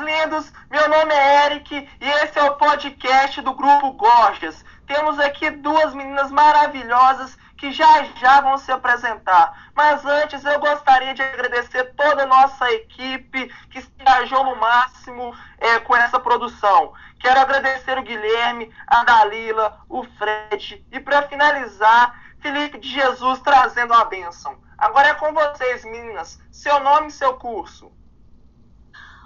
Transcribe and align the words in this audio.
lindos, 0.00 0.52
meu 0.70 0.88
nome 0.88 1.14
é 1.14 1.46
Eric 1.46 1.88
e 2.00 2.08
esse 2.08 2.38
é 2.38 2.42
o 2.42 2.56
podcast 2.56 3.40
do 3.42 3.54
Grupo 3.54 3.92
Gorjas. 3.92 4.64
Temos 4.86 5.18
aqui 5.18 5.50
duas 5.50 5.94
meninas 5.94 6.30
maravilhosas 6.30 7.36
que 7.56 7.70
já 7.70 8.04
já 8.16 8.40
vão 8.40 8.56
se 8.56 8.72
apresentar. 8.72 9.70
Mas 9.74 10.04
antes 10.04 10.44
eu 10.44 10.58
gostaria 10.58 11.14
de 11.14 11.22
agradecer 11.22 11.94
toda 11.94 12.22
a 12.22 12.26
nossa 12.26 12.72
equipe 12.72 13.52
que 13.70 13.82
se 13.82 13.92
engajou 14.00 14.44
no 14.44 14.56
máximo 14.56 15.34
é, 15.58 15.78
com 15.80 15.94
essa 15.94 16.18
produção. 16.18 16.94
Quero 17.20 17.38
agradecer 17.38 17.98
o 17.98 18.02
Guilherme, 18.02 18.74
a 18.86 19.04
Dalila, 19.04 19.80
o 19.88 20.02
Fred 20.02 20.84
e 20.90 20.98
para 20.98 21.28
finalizar, 21.28 22.18
Felipe 22.40 22.78
de 22.78 22.88
Jesus 22.88 23.40
trazendo 23.40 23.92
a 23.92 24.06
bênção. 24.06 24.58
Agora 24.78 25.08
é 25.08 25.14
com 25.14 25.32
vocês, 25.34 25.84
meninas. 25.84 26.40
Seu 26.50 26.80
nome 26.80 27.08
e 27.08 27.12
seu 27.12 27.34
curso. 27.34 27.92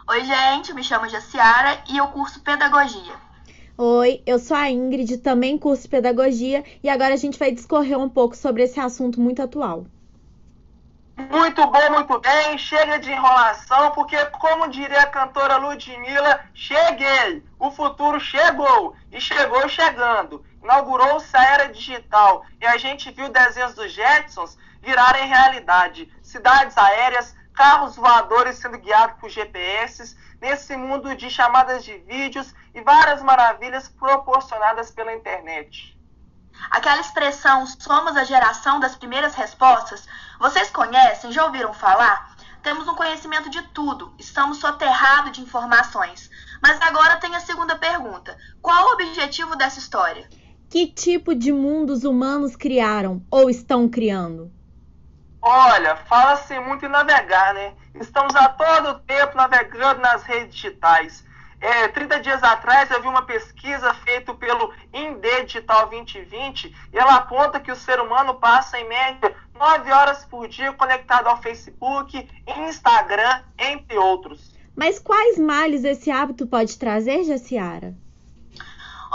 Oi, 0.06 0.22
gente, 0.22 0.74
me 0.74 0.84
chamo 0.84 1.08
Jaciara 1.08 1.82
e 1.88 1.96
eu 1.96 2.06
curso 2.08 2.38
Pedagogia. 2.40 3.14
Oi, 3.78 4.22
eu 4.26 4.38
sou 4.38 4.54
a 4.54 4.70
Ingrid, 4.70 5.16
também 5.18 5.56
curso 5.56 5.88
Pedagogia, 5.88 6.62
e 6.82 6.90
agora 6.90 7.14
a 7.14 7.16
gente 7.16 7.38
vai 7.38 7.50
discorrer 7.50 7.98
um 7.98 8.08
pouco 8.08 8.36
sobre 8.36 8.62
esse 8.62 8.78
assunto 8.78 9.18
muito 9.18 9.40
atual. 9.40 9.86
Muito 11.16 11.66
bom, 11.66 11.90
muito 11.92 12.20
bem. 12.20 12.58
Chega 12.58 12.98
de 12.98 13.10
enrolação, 13.10 13.92
porque, 13.92 14.16
como 14.26 14.68
diria 14.68 15.00
a 15.00 15.06
cantora 15.06 15.56
Ludmilla, 15.56 16.40
cheguei. 16.52 17.42
O 17.58 17.70
futuro 17.70 18.20
chegou. 18.20 18.94
E 19.10 19.18
chegou 19.18 19.66
chegando. 19.68 20.44
Inaugurou-se 20.62 21.34
a 21.34 21.44
era 21.44 21.72
digital. 21.72 22.44
E 22.60 22.66
a 22.66 22.76
gente 22.76 23.10
viu 23.10 23.30
desenhos 23.30 23.74
dos 23.74 23.92
Jetsons 23.92 24.58
virarem 24.82 25.28
realidade. 25.28 26.12
Cidades 26.20 26.76
aéreas, 26.76 27.34
carros 27.54 27.96
voadores 27.96 28.56
sendo 28.56 28.78
guiados 28.78 29.18
por 29.20 29.30
GPS, 29.30 30.16
nesse 30.40 30.76
mundo 30.76 31.14
de 31.14 31.30
chamadas 31.30 31.84
de 31.84 31.96
vídeos 31.98 32.54
e 32.74 32.80
várias 32.82 33.22
maravilhas 33.22 33.88
proporcionadas 33.88 34.90
pela 34.90 35.14
internet. 35.14 35.96
Aquela 36.70 37.00
expressão 37.00 37.66
somos 37.66 38.16
a 38.16 38.24
geração 38.24 38.78
das 38.78 38.94
primeiras 38.94 39.34
respostas, 39.34 40.06
vocês 40.38 40.70
conhecem, 40.70 41.32
já 41.32 41.44
ouviram 41.44 41.72
falar? 41.72 42.34
Temos 42.62 42.88
um 42.88 42.94
conhecimento 42.94 43.50
de 43.50 43.62
tudo, 43.68 44.14
estamos 44.18 44.58
soterrados 44.58 45.32
de 45.32 45.42
informações. 45.42 46.30
Mas 46.62 46.80
agora 46.80 47.18
tem 47.18 47.34
a 47.34 47.40
segunda 47.40 47.76
pergunta: 47.76 48.36
qual 48.62 48.86
o 48.86 48.92
objetivo 48.94 49.54
dessa 49.54 49.78
história? 49.78 50.28
Que 50.70 50.86
tipo 50.86 51.34
de 51.34 51.52
mundos 51.52 52.04
humanos 52.04 52.56
criaram 52.56 53.22
ou 53.30 53.50
estão 53.50 53.88
criando? 53.88 54.50
Olha, 55.46 55.94
fala-se 55.94 56.58
muito 56.58 56.86
em 56.86 56.88
navegar, 56.88 57.52
né? 57.52 57.74
Estamos 57.96 58.34
a 58.34 58.48
todo 58.48 58.98
tempo 59.00 59.36
navegando 59.36 60.00
nas 60.00 60.22
redes 60.22 60.54
digitais. 60.54 61.22
É, 61.60 61.86
30 61.88 62.20
dias 62.20 62.42
atrás 62.42 62.90
eu 62.90 63.02
vi 63.02 63.08
uma 63.08 63.26
pesquisa 63.26 63.92
feita 63.92 64.32
pelo 64.32 64.72
INDE 64.90 65.44
Digital 65.44 65.90
2020 65.90 66.74
e 66.90 66.98
ela 66.98 67.16
aponta 67.16 67.60
que 67.60 67.70
o 67.70 67.76
ser 67.76 68.00
humano 68.00 68.36
passa 68.36 68.78
em 68.78 68.88
média 68.88 69.36
9 69.54 69.92
horas 69.92 70.24
por 70.24 70.48
dia 70.48 70.72
conectado 70.72 71.26
ao 71.26 71.42
Facebook, 71.42 72.26
Instagram, 72.46 73.42
entre 73.58 73.98
outros. 73.98 74.54
Mas 74.74 74.98
quais 74.98 75.38
males 75.38 75.84
esse 75.84 76.10
hábito 76.10 76.46
pode 76.46 76.78
trazer, 76.78 77.22
Jaciara? 77.22 77.94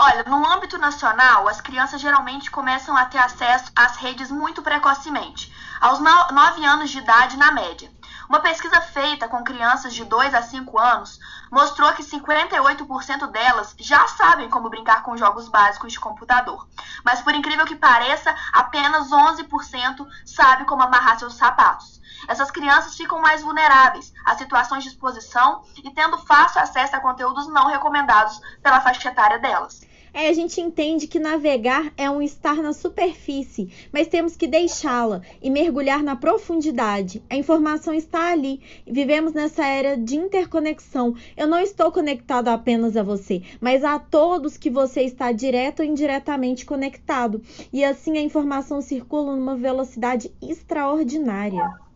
Olha, 0.02 0.24
no 0.24 0.50
âmbito 0.50 0.78
nacional, 0.78 1.46
as 1.46 1.60
crianças 1.60 2.00
geralmente 2.00 2.50
começam 2.50 2.96
a 2.96 3.04
ter 3.04 3.18
acesso 3.18 3.70
às 3.76 3.96
redes 3.96 4.30
muito 4.30 4.62
precocemente 4.62 5.54
aos 5.78 5.98
9 5.98 6.64
anos 6.64 6.88
de 6.88 7.00
idade 7.00 7.36
na 7.36 7.52
média. 7.52 7.92
Uma 8.26 8.40
pesquisa 8.40 8.80
feita 8.80 9.28
com 9.28 9.44
crianças 9.44 9.92
de 9.92 10.02
2 10.06 10.32
a 10.32 10.40
5 10.40 10.78
anos 10.78 11.18
mostrou 11.52 11.92
que 11.92 12.02
58% 12.02 13.30
delas 13.30 13.76
já 13.78 14.08
sabem 14.08 14.48
como 14.48 14.70
brincar 14.70 15.02
com 15.02 15.18
jogos 15.18 15.50
básicos 15.50 15.92
de 15.92 16.00
computador. 16.00 16.66
Mas 17.04 17.20
por 17.20 17.34
incrível 17.34 17.66
que 17.66 17.76
pareça, 17.76 18.34
apenas 18.54 19.10
11% 19.10 20.06
sabe 20.24 20.64
como 20.64 20.82
amarrar 20.82 21.18
seus 21.18 21.34
sapatos. 21.34 22.00
Essas 22.26 22.50
crianças 22.50 22.96
ficam 22.96 23.20
mais 23.20 23.42
vulneráveis 23.42 24.14
a 24.24 24.34
situações 24.34 24.82
de 24.82 24.88
exposição 24.88 25.62
e 25.84 25.90
tendo 25.90 26.16
fácil 26.16 26.62
acesso 26.62 26.96
a 26.96 27.00
conteúdos 27.00 27.48
não 27.48 27.66
recomendados 27.66 28.40
pela 28.62 28.80
faixa 28.80 29.10
etária 29.10 29.38
delas. 29.38 29.89
É, 30.12 30.28
a 30.28 30.32
gente 30.32 30.60
entende 30.60 31.06
que 31.06 31.18
navegar 31.18 31.92
é 31.96 32.10
um 32.10 32.20
estar 32.20 32.56
na 32.56 32.72
superfície, 32.72 33.72
mas 33.92 34.08
temos 34.08 34.36
que 34.36 34.46
deixá-la 34.46 35.22
e 35.40 35.48
mergulhar 35.48 36.02
na 36.02 36.16
profundidade. 36.16 37.22
A 37.30 37.36
informação 37.36 37.94
está 37.94 38.32
ali. 38.32 38.60
Vivemos 38.86 39.32
nessa 39.32 39.66
era 39.66 39.96
de 39.96 40.16
interconexão. 40.16 41.14
Eu 41.36 41.46
não 41.46 41.58
estou 41.60 41.92
conectado 41.92 42.48
apenas 42.48 42.96
a 42.96 43.02
você, 43.02 43.42
mas 43.60 43.84
a 43.84 43.98
todos 43.98 44.56
que 44.56 44.70
você 44.70 45.02
está 45.02 45.32
direto 45.32 45.80
ou 45.80 45.86
indiretamente 45.86 46.66
conectado. 46.66 47.42
E 47.72 47.84
assim 47.84 48.18
a 48.18 48.22
informação 48.22 48.80
circula 48.80 49.36
numa 49.36 49.56
velocidade 49.56 50.32
extraordinária. 50.42 51.89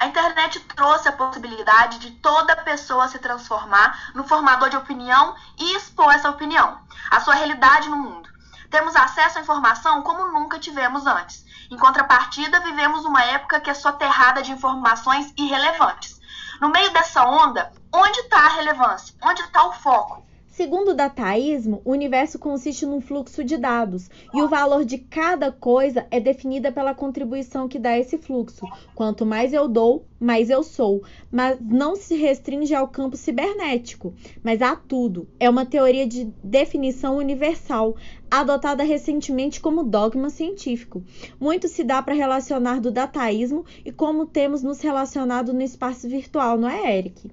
A 0.00 0.06
internet 0.06 0.58
trouxe 0.60 1.10
a 1.10 1.12
possibilidade 1.12 1.98
de 1.98 2.12
toda 2.12 2.56
pessoa 2.56 3.06
se 3.06 3.18
transformar 3.18 4.10
no 4.14 4.24
formador 4.24 4.70
de 4.70 4.76
opinião 4.78 5.36
e 5.58 5.76
expor 5.76 6.10
essa 6.14 6.30
opinião, 6.30 6.80
a 7.10 7.20
sua 7.20 7.34
realidade 7.34 7.90
no 7.90 7.98
mundo. 7.98 8.26
Temos 8.70 8.96
acesso 8.96 9.36
à 9.36 9.42
informação 9.42 10.00
como 10.00 10.32
nunca 10.32 10.58
tivemos 10.58 11.06
antes. 11.06 11.44
Em 11.70 11.76
contrapartida, 11.76 12.60
vivemos 12.60 13.04
uma 13.04 13.22
época 13.24 13.60
que 13.60 13.68
é 13.68 13.74
soterrada 13.74 14.40
de 14.42 14.52
informações 14.52 15.34
irrelevantes. 15.36 16.18
No 16.62 16.70
meio 16.70 16.90
dessa 16.92 17.22
onda, 17.24 17.70
onde 17.92 18.20
está 18.20 18.38
a 18.38 18.54
relevância? 18.56 19.14
Onde 19.20 19.42
está 19.42 19.66
o 19.66 19.72
foco? 19.72 20.26
Segundo 20.50 20.90
o 20.90 20.94
dataísmo, 20.94 21.80
o 21.84 21.92
universo 21.92 22.36
consiste 22.36 22.84
num 22.84 23.00
fluxo 23.00 23.44
de 23.44 23.56
dados 23.56 24.10
e 24.34 24.42
o 24.42 24.48
valor 24.48 24.84
de 24.84 24.98
cada 24.98 25.52
coisa 25.52 26.08
é 26.10 26.18
definida 26.18 26.72
pela 26.72 26.92
contribuição 26.92 27.68
que 27.68 27.78
dá 27.78 27.96
esse 27.96 28.18
fluxo. 28.18 28.66
Quanto 28.92 29.24
mais 29.24 29.52
eu 29.52 29.68
dou, 29.68 30.04
mais 30.18 30.50
eu 30.50 30.64
sou. 30.64 31.04
Mas 31.30 31.56
não 31.60 31.94
se 31.94 32.16
restringe 32.16 32.74
ao 32.74 32.88
campo 32.88 33.16
cibernético, 33.16 34.12
mas 34.42 34.60
a 34.60 34.74
tudo. 34.74 35.28
É 35.38 35.48
uma 35.48 35.64
teoria 35.64 36.04
de 36.04 36.24
definição 36.42 37.16
universal, 37.16 37.94
adotada 38.28 38.82
recentemente 38.82 39.60
como 39.60 39.84
dogma 39.84 40.30
científico. 40.30 41.00
Muito 41.38 41.68
se 41.68 41.84
dá 41.84 42.02
para 42.02 42.12
relacionar 42.12 42.80
do 42.80 42.90
dataísmo 42.90 43.64
e 43.84 43.92
como 43.92 44.26
temos 44.26 44.64
nos 44.64 44.80
relacionado 44.80 45.52
no 45.52 45.62
espaço 45.62 46.08
virtual, 46.08 46.58
não 46.58 46.68
é, 46.68 46.98
Eric? 46.98 47.30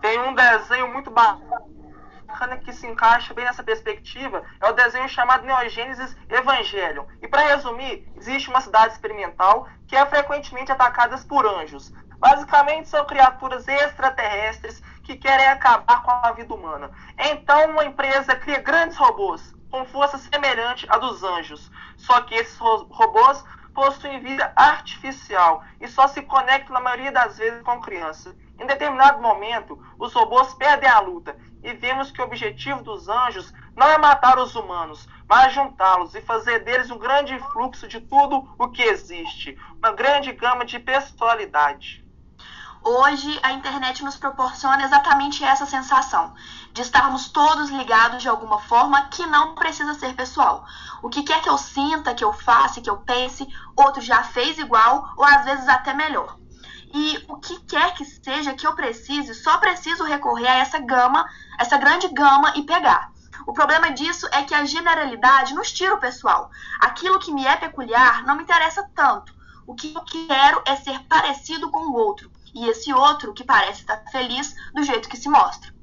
Tem 0.00 0.18
um 0.20 0.34
desenho 0.34 0.92
muito 0.92 1.10
bacana 1.10 1.53
bacana 2.34 2.56
que 2.56 2.72
se 2.72 2.84
encaixa 2.84 3.32
bem 3.32 3.44
nessa 3.44 3.62
perspectiva 3.62 4.42
é 4.60 4.68
o 4.68 4.72
desenho 4.72 5.08
chamado 5.08 5.46
Neogênesis 5.46 6.16
Evangelion. 6.28 7.04
E 7.22 7.28
para 7.28 7.42
resumir, 7.42 8.08
existe 8.16 8.50
uma 8.50 8.60
cidade 8.60 8.92
experimental 8.92 9.68
que 9.86 9.94
é 9.94 10.04
frequentemente 10.04 10.72
atacada 10.72 11.16
por 11.28 11.46
anjos. 11.46 11.92
Basicamente 12.18 12.88
são 12.88 13.06
criaturas 13.06 13.68
extraterrestres 13.68 14.82
que 15.04 15.16
querem 15.16 15.46
acabar 15.46 16.02
com 16.02 16.10
a 16.10 16.32
vida 16.32 16.52
humana. 16.52 16.90
Então 17.16 17.70
uma 17.70 17.84
empresa 17.84 18.34
cria 18.34 18.58
grandes 18.58 18.96
robôs 18.96 19.54
com 19.70 19.84
força 19.84 20.18
semelhante 20.18 20.86
à 20.90 20.98
dos 20.98 21.22
anjos. 21.22 21.70
Só 21.96 22.20
que 22.22 22.34
esses 22.34 22.58
robôs 22.58 23.44
possuem 23.72 24.20
vida 24.20 24.52
artificial 24.56 25.62
e 25.80 25.86
só 25.86 26.08
se 26.08 26.22
conectam 26.22 26.74
na 26.74 26.80
maioria 26.80 27.12
das 27.12 27.38
vezes 27.38 27.62
com 27.62 27.80
crianças. 27.80 28.34
Em 28.58 28.66
determinado 28.66 29.20
momento, 29.20 29.78
os 29.98 30.12
robôs 30.12 30.54
perdem 30.54 30.88
a 30.88 31.00
luta 31.00 31.36
e 31.62 31.72
vemos 31.72 32.10
que 32.10 32.20
o 32.20 32.24
objetivo 32.24 32.82
dos 32.82 33.08
anjos 33.08 33.52
não 33.74 33.86
é 33.88 33.98
matar 33.98 34.38
os 34.38 34.54
humanos, 34.54 35.08
mas 35.28 35.52
juntá-los 35.52 36.14
e 36.14 36.20
fazer 36.20 36.60
deles 36.60 36.90
um 36.90 36.98
grande 36.98 37.38
fluxo 37.52 37.88
de 37.88 38.00
tudo 38.00 38.54
o 38.58 38.68
que 38.68 38.82
existe, 38.82 39.58
uma 39.78 39.92
grande 39.92 40.32
gama 40.32 40.64
de 40.64 40.78
personalidade. 40.78 42.04
Hoje, 42.86 43.40
a 43.42 43.52
internet 43.52 44.04
nos 44.04 44.18
proporciona 44.18 44.84
exatamente 44.84 45.42
essa 45.42 45.64
sensação, 45.64 46.34
de 46.70 46.82
estarmos 46.82 47.30
todos 47.30 47.70
ligados 47.70 48.20
de 48.20 48.28
alguma 48.28 48.60
forma 48.60 49.08
que 49.08 49.24
não 49.24 49.54
precisa 49.54 49.94
ser 49.94 50.14
pessoal. 50.14 50.66
O 51.02 51.08
que 51.08 51.22
quer 51.22 51.40
que 51.40 51.48
eu 51.48 51.56
sinta, 51.56 52.14
que 52.14 52.22
eu 52.22 52.32
faça, 52.34 52.82
que 52.82 52.90
eu 52.90 52.98
pense, 52.98 53.48
outro 53.74 54.02
já 54.02 54.22
fez 54.22 54.58
igual 54.58 55.14
ou 55.16 55.24
às 55.24 55.46
vezes 55.46 55.66
até 55.66 55.94
melhor. 55.94 56.36
E 56.94 57.24
o 57.28 57.38
que 57.38 57.58
quer 57.64 57.92
que 57.94 58.04
seja 58.04 58.54
que 58.54 58.64
eu 58.64 58.72
precise, 58.76 59.34
só 59.34 59.58
preciso 59.58 60.04
recorrer 60.04 60.46
a 60.46 60.58
essa 60.58 60.78
gama, 60.78 61.28
essa 61.58 61.76
grande 61.76 62.06
gama 62.06 62.52
e 62.54 62.62
pegar. 62.62 63.10
O 63.44 63.52
problema 63.52 63.90
disso 63.90 64.28
é 64.30 64.44
que 64.44 64.54
a 64.54 64.64
generalidade 64.64 65.54
nos 65.54 65.72
tira 65.72 65.92
o 65.92 65.98
pessoal. 65.98 66.52
Aquilo 66.80 67.18
que 67.18 67.32
me 67.32 67.44
é 67.44 67.56
peculiar 67.56 68.22
não 68.24 68.36
me 68.36 68.44
interessa 68.44 68.88
tanto. 68.94 69.34
O 69.66 69.74
que 69.74 69.92
eu 69.92 70.02
quero 70.02 70.62
é 70.64 70.76
ser 70.76 71.00
parecido 71.08 71.68
com 71.68 71.80
o 71.80 71.94
outro. 71.94 72.30
E 72.54 72.68
esse 72.68 72.94
outro 72.94 73.34
que 73.34 73.42
parece 73.42 73.80
estar 73.80 73.96
feliz 74.12 74.54
do 74.72 74.84
jeito 74.84 75.08
que 75.08 75.16
se 75.16 75.28
mostra. 75.28 75.73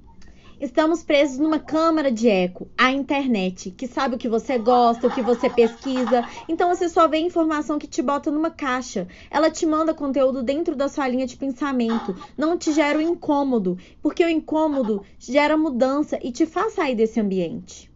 Estamos 0.61 1.01
presos 1.01 1.39
numa 1.39 1.57
câmara 1.57 2.11
de 2.11 2.29
eco, 2.29 2.69
a 2.77 2.91
internet, 2.91 3.71
que 3.71 3.87
sabe 3.87 4.13
o 4.13 4.17
que 4.19 4.29
você 4.29 4.59
gosta, 4.59 5.07
o 5.07 5.11
que 5.11 5.19
você 5.19 5.49
pesquisa. 5.49 6.23
Então 6.47 6.69
você 6.69 6.87
só 6.87 7.07
vê 7.07 7.17
informação 7.17 7.79
que 7.79 7.87
te 7.87 7.99
bota 7.99 8.29
numa 8.29 8.51
caixa. 8.51 9.07
Ela 9.31 9.49
te 9.49 9.65
manda 9.65 9.91
conteúdo 9.91 10.43
dentro 10.43 10.75
da 10.75 10.87
sua 10.87 11.07
linha 11.07 11.25
de 11.25 11.35
pensamento, 11.35 12.15
não 12.37 12.55
te 12.59 12.71
gera 12.73 12.99
o 12.99 13.01
incômodo, 13.01 13.75
porque 14.03 14.23
o 14.23 14.29
incômodo 14.29 15.03
gera 15.17 15.57
mudança 15.57 16.19
e 16.21 16.31
te 16.31 16.45
faz 16.45 16.73
sair 16.73 16.93
desse 16.93 17.19
ambiente. 17.19 17.91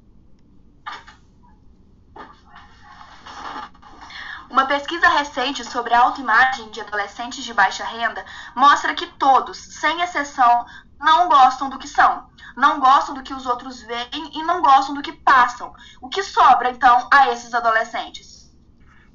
Uma 4.50 4.67
pesquisa 4.67 5.09
recente 5.09 5.65
sobre 5.65 5.94
a 5.94 6.00
autoimagem 6.00 6.69
de 6.69 6.79
adolescentes 6.79 7.44
de 7.44 7.53
baixa 7.53 7.83
renda 7.83 8.23
mostra 8.56 8.95
que 8.95 9.06
todos, 9.06 9.57
sem 9.57 10.01
exceção, 10.01 10.65
não 11.00 11.27
gostam 11.27 11.69
do 11.69 11.77
que 11.77 11.88
são, 11.88 12.27
não 12.56 12.80
gostam 12.80 13.13
do 13.13 13.24
que 13.24 13.33
os 13.33 13.45
outros 13.45 13.81
veem 13.81 14.31
e 14.33 14.44
não 14.44 14.62
gostam 14.62 14.95
do 14.95 15.01
que 15.01 15.12
passam. 15.12 15.74
O 16.01 16.09
que 16.09 16.24
sobra, 16.24 16.69
então, 16.69 17.07
a 17.12 17.31
esses 17.31 17.53
adolescentes? 17.53 18.36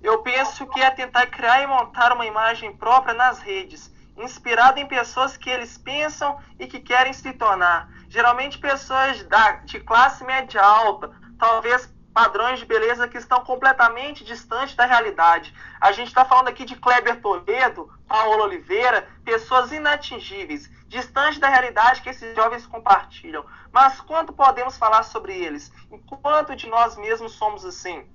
Eu 0.02 0.22
penso 0.22 0.66
que 0.66 0.80
é 0.80 0.90
tentar 0.90 1.26
criar 1.26 1.62
e 1.62 1.66
montar 1.66 2.12
uma 2.12 2.26
imagem 2.26 2.76
própria 2.76 3.14
nas 3.14 3.38
redes, 3.40 3.92
inspirada 4.16 4.80
em 4.80 4.86
pessoas 4.86 5.36
que 5.36 5.50
eles 5.50 5.76
pensam 5.76 6.38
e 6.58 6.66
que 6.66 6.80
querem 6.80 7.12
se 7.12 7.32
tornar. 7.34 7.88
Geralmente 8.08 8.58
pessoas 8.58 9.22
da, 9.24 9.52
de 9.52 9.80
classe 9.80 10.24
média 10.24 10.62
alta, 10.62 11.10
talvez 11.38 11.92
padrões 12.12 12.58
de 12.58 12.66
beleza 12.66 13.08
que 13.08 13.18
estão 13.18 13.44
completamente 13.44 14.24
distantes 14.24 14.74
da 14.74 14.84
realidade. 14.84 15.54
A 15.80 15.92
gente 15.92 16.08
está 16.08 16.24
falando 16.24 16.48
aqui 16.48 16.64
de 16.64 16.76
Kleber 16.76 17.20
Toledo, 17.20 17.88
Paulo 18.08 18.42
Oliveira, 18.44 19.08
pessoas 19.24 19.72
inatingíveis, 19.72 20.68
distantes 20.88 21.38
da 21.38 21.48
realidade 21.48 22.02
que 22.02 22.10
esses 22.10 22.34
jovens 22.34 22.66
compartilham. 22.66 23.44
Mas 23.72 24.00
quanto 24.00 24.32
podemos 24.32 24.76
falar 24.76 25.04
sobre 25.04 25.32
eles? 25.32 25.72
Enquanto 25.90 26.56
de 26.56 26.66
nós 26.68 26.96
mesmos 26.96 27.32
somos 27.32 27.64
assim? 27.64 28.08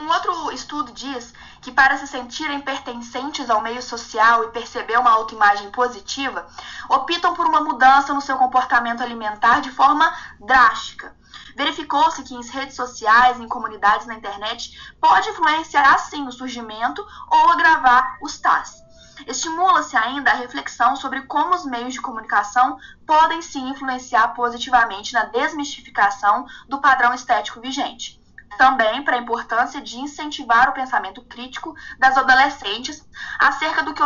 Um 0.00 0.08
outro 0.08 0.50
estudo 0.52 0.92
diz 0.92 1.34
que 1.60 1.70
para 1.70 1.98
se 1.98 2.06
sentirem 2.06 2.62
pertencentes 2.62 3.50
ao 3.50 3.60
meio 3.60 3.82
social 3.82 4.44
e 4.44 4.50
perceber 4.50 4.98
uma 4.98 5.10
autoimagem 5.10 5.70
positiva, 5.70 6.46
optam 6.88 7.34
por 7.34 7.44
uma 7.44 7.60
mudança 7.60 8.14
no 8.14 8.22
seu 8.22 8.38
comportamento 8.38 9.02
alimentar 9.02 9.60
de 9.60 9.70
forma 9.70 10.10
drástica. 10.40 11.14
Verificou-se 11.60 12.22
que 12.22 12.34
em 12.34 12.42
redes 12.42 12.74
sociais, 12.74 13.38
em 13.38 13.46
comunidades 13.46 14.06
na 14.06 14.14
internet, 14.14 14.94
pode 14.98 15.28
influenciar 15.28 15.98
sim 15.98 16.26
o 16.26 16.32
surgimento 16.32 17.06
ou 17.30 17.50
agravar 17.50 18.16
os 18.22 18.38
TAS. 18.38 18.82
Estimula-se 19.26 19.94
ainda 19.94 20.30
a 20.30 20.36
reflexão 20.36 20.96
sobre 20.96 21.20
como 21.26 21.54
os 21.54 21.66
meios 21.66 21.92
de 21.92 22.00
comunicação 22.00 22.78
podem 23.06 23.42
sim 23.42 23.68
influenciar 23.68 24.28
positivamente 24.28 25.12
na 25.12 25.26
desmistificação 25.26 26.46
do 26.66 26.80
padrão 26.80 27.12
estético 27.12 27.60
vigente. 27.60 28.18
Também 28.56 29.04
para 29.04 29.16
a 29.16 29.20
importância 29.20 29.82
de 29.82 29.98
incentivar 29.98 30.70
o 30.70 30.72
pensamento 30.72 31.20
crítico 31.26 31.74
das 31.98 32.16
adolescentes 32.16 33.06
acerca 33.38 33.82
do 33.82 33.92
que, 33.92 34.02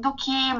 do 0.00 0.14
que 0.14 0.52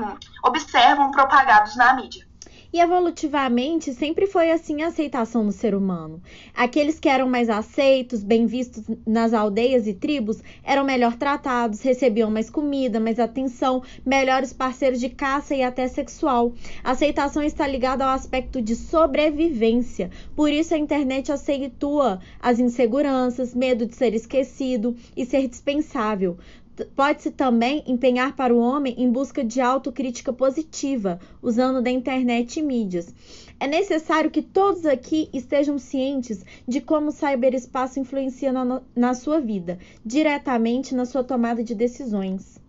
observam 0.45 1.11
propagados 1.11 1.75
na 1.75 1.95
mídia. 1.95 2.28
E 2.71 2.81
evolutivamente 2.81 3.95
sempre 3.95 4.27
foi 4.27 4.51
assim 4.51 4.83
a 4.83 4.89
aceitação 4.89 5.43
no 5.43 5.53
ser 5.53 5.75
humano. 5.75 6.21
Aqueles 6.55 7.01
que 7.01 7.09
eram 7.09 7.27
mais 7.27 7.49
aceitos, 7.49 8.23
bem 8.23 8.45
vistos 8.45 8.85
nas 9.07 9.33
aldeias 9.33 9.87
e 9.87 9.95
tribos, 9.95 10.43
eram 10.63 10.85
melhor 10.85 11.17
tratados, 11.17 11.81
recebiam 11.81 12.31
mais 12.31 12.51
comida, 12.51 13.01
mais 13.01 13.19
atenção, 13.19 13.83
melhores 14.05 14.53
parceiros 14.53 15.01
de 15.01 15.09
caça 15.09 15.55
e 15.55 15.63
até 15.63 15.89
sexual. 15.89 16.53
A 16.85 16.91
aceitação 16.91 17.43
está 17.43 17.67
ligada 17.67 18.05
ao 18.05 18.11
aspecto 18.11 18.61
de 18.61 18.77
sobrevivência. 18.77 20.11
Por 20.37 20.53
isso 20.53 20.75
a 20.75 20.79
internet 20.79 21.33
aceitua 21.33 22.21
as 22.39 22.59
inseguranças, 22.59 23.55
medo 23.55 23.87
de 23.87 23.97
ser 23.97 24.15
esquecido 24.15 24.95
e 25.17 25.25
ser 25.25 25.49
dispensável 25.49 26.37
pode-se 26.85 27.31
também 27.31 27.83
empenhar 27.87 28.35
para 28.35 28.55
o 28.55 28.59
homem 28.59 28.95
em 28.99 29.11
busca 29.11 29.45
de 29.45 29.61
autocrítica 29.61 30.33
positiva, 30.33 31.19
usando 31.43 31.83
da 31.83 31.91
internet 31.91 32.59
e 32.59 32.63
mídias. 32.63 33.15
É 33.61 33.67
necessário 33.67 34.31
que 34.31 34.43
todos 34.43 34.87
aqui 34.87 35.29
estejam 35.33 35.79
cientes 35.79 36.45
de 36.67 36.81
como 36.81 37.09
o 37.09 37.13
cyberespaço 37.13 37.99
influencia 37.99 38.53
na, 38.53 38.81
na 38.95 39.15
sua 39.15 39.41
vida, 39.41 39.79
diretamente 40.05 40.95
na 40.95 41.05
sua 41.05 41.25
tomada 41.25 41.63
de 41.65 41.75
decisões. 41.75 42.61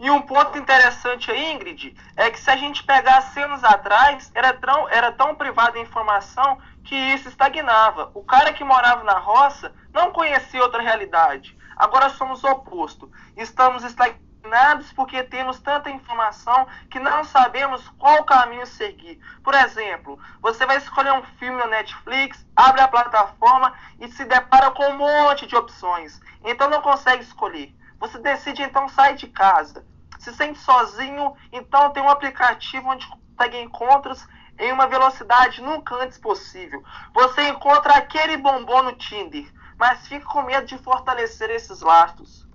E 0.00 0.10
um 0.10 0.22
ponto 0.22 0.56
interessante 0.56 1.30
aí, 1.30 1.52
Ingrid, 1.52 1.94
é 2.16 2.30
que 2.30 2.40
se 2.40 2.50
a 2.50 2.56
gente 2.56 2.82
pegar 2.84 3.20
100 3.20 3.42
anos 3.42 3.64
atrás, 3.64 4.30
era 4.34 4.54
tão, 4.54 4.88
era 4.88 5.12
tão 5.12 5.34
privada 5.34 5.78
a 5.78 5.82
informação 5.82 6.56
que 6.84 6.94
isso 6.94 7.28
estagnava. 7.28 8.10
O 8.14 8.22
cara 8.22 8.52
que 8.54 8.64
morava 8.64 9.04
na 9.04 9.18
roça 9.18 9.70
não 9.92 10.10
conhecia 10.10 10.62
outra 10.62 10.80
realidade. 10.80 11.54
Agora 11.80 12.10
somos 12.10 12.44
o 12.44 12.48
oposto. 12.48 13.10
Estamos 13.38 13.82
estagnados 13.84 14.92
porque 14.92 15.22
temos 15.22 15.60
tanta 15.60 15.88
informação 15.88 16.66
que 16.90 17.00
não 17.00 17.24
sabemos 17.24 17.88
qual 17.98 18.22
caminho 18.24 18.66
seguir. 18.66 19.18
Por 19.42 19.54
exemplo, 19.54 20.18
você 20.42 20.66
vai 20.66 20.76
escolher 20.76 21.14
um 21.14 21.22
filme 21.38 21.56
no 21.56 21.70
Netflix, 21.70 22.46
abre 22.54 22.82
a 22.82 22.88
plataforma 22.88 23.72
e 23.98 24.08
se 24.08 24.26
depara 24.26 24.70
com 24.72 24.90
um 24.90 24.98
monte 24.98 25.46
de 25.46 25.56
opções. 25.56 26.20
Então 26.44 26.68
não 26.68 26.82
consegue 26.82 27.22
escolher. 27.22 27.74
Você 27.98 28.18
decide 28.18 28.62
então 28.62 28.86
sair 28.86 29.16
de 29.16 29.28
casa. 29.28 29.82
Se 30.18 30.34
sente 30.34 30.58
sozinho, 30.58 31.34
então 31.50 31.88
tem 31.92 32.02
um 32.02 32.10
aplicativo 32.10 32.90
onde 32.90 33.06
consegue 33.06 33.58
encontros 33.58 34.28
em 34.58 34.70
uma 34.70 34.86
velocidade 34.86 35.62
nunca 35.62 35.94
antes 35.94 36.18
possível. 36.18 36.84
Você 37.14 37.48
encontra 37.48 37.94
aquele 37.94 38.36
bombom 38.36 38.82
no 38.82 38.92
Tinder 38.96 39.50
mas 39.80 40.06
fico 40.06 40.30
com 40.30 40.42
medo 40.42 40.66
de 40.66 40.76
fortalecer 40.76 41.48
esses 41.48 41.80
laços. 41.80 42.46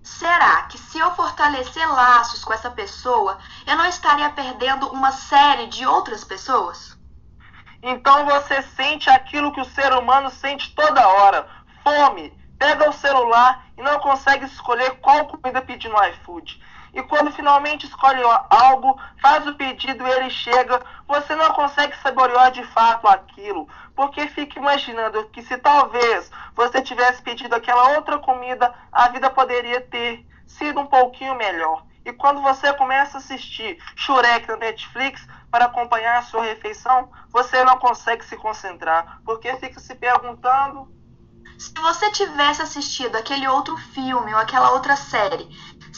Será 0.00 0.62
que 0.62 0.78
se 0.78 1.00
eu 1.00 1.12
fortalecer 1.16 1.84
laços 1.90 2.44
com 2.44 2.52
essa 2.52 2.70
pessoa, 2.70 3.38
eu 3.66 3.76
não 3.76 3.86
estaria 3.86 4.30
perdendo 4.30 4.86
uma 4.92 5.10
série 5.10 5.66
de 5.66 5.84
outras 5.84 6.22
pessoas? 6.22 6.96
Então 7.82 8.24
você 8.24 8.62
sente 8.62 9.10
aquilo 9.10 9.50
que 9.52 9.60
o 9.60 9.64
ser 9.64 9.92
humano 9.94 10.30
sente 10.30 10.72
toda 10.76 11.08
hora: 11.08 11.48
fome. 11.82 12.32
Pega 12.56 12.88
o 12.88 12.92
celular 12.92 13.66
e 13.76 13.82
não 13.82 13.98
consegue 13.98 14.44
escolher 14.44 15.00
qual 15.00 15.26
comida 15.26 15.60
pedir 15.60 15.88
no 15.88 16.02
iFood. 16.06 16.62
E 16.94 17.02
quando 17.02 17.32
finalmente 17.32 17.86
escolhe 17.86 18.22
algo, 18.48 18.96
faz 19.20 19.44
o 19.48 19.54
pedido 19.54 20.06
e 20.06 20.10
ele 20.10 20.30
chega, 20.30 20.80
você 21.08 21.34
não 21.34 21.50
consegue 21.52 21.96
saborear 21.96 22.52
de 22.52 22.62
fato 22.66 23.08
aquilo, 23.08 23.68
porque 23.96 24.28
fica 24.28 24.60
imaginando 24.60 25.24
que 25.30 25.42
se 25.42 25.58
talvez 25.58 26.30
você 26.54 26.80
tivesse 26.80 27.20
pedido 27.20 27.54
aquela 27.54 27.96
outra 27.96 28.18
comida, 28.20 28.72
a 28.92 29.08
vida 29.08 29.28
poderia 29.28 29.80
ter 29.80 30.24
sido 30.46 30.80
um 30.80 30.86
pouquinho 30.86 31.34
melhor. 31.34 31.84
E 32.04 32.12
quando 32.12 32.40
você 32.40 32.72
começa 32.74 33.16
a 33.16 33.20
assistir 33.20 33.82
Shurek 33.96 34.46
na 34.46 34.56
Netflix 34.56 35.26
para 35.50 35.64
acompanhar 35.64 36.18
a 36.18 36.22
sua 36.22 36.44
refeição, 36.44 37.10
você 37.30 37.64
não 37.64 37.78
consegue 37.78 38.24
se 38.24 38.36
concentrar, 38.36 39.20
porque 39.24 39.52
fica 39.56 39.80
se 39.80 39.94
perguntando 39.96 40.94
se 41.58 41.72
você 41.80 42.10
tivesse 42.10 42.62
assistido 42.62 43.16
aquele 43.16 43.46
outro 43.46 43.76
filme 43.76 44.34
ou 44.34 44.40
aquela 44.40 44.72
outra 44.72 44.96
série 44.96 45.48